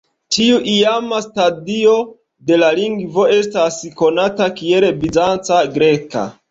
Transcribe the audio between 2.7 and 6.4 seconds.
lingvo estas konata kiel bizanca greka.